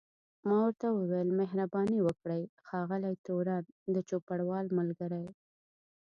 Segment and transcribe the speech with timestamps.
[0.47, 3.63] ما ورته وویل مهرباني وکړئ ښاغلی تورن،
[3.93, 5.25] د چوپړوال ملګری.